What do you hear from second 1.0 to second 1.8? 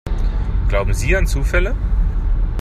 an Zufälle?